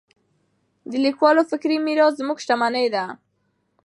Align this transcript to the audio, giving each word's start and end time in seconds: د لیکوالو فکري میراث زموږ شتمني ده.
د 0.89 0.93
لیکوالو 1.05 1.47
فکري 1.51 1.77
میراث 1.85 2.13
زموږ 2.19 2.37
شتمني 2.43 2.87
ده. 2.95 3.05